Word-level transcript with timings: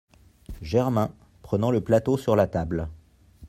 Germain, 0.63 1.13
prenant 1.43 1.69
le 1.69 1.79
plateau 1.79 2.17
sur 2.17 2.35
la 2.35 2.47
table. 2.47 2.89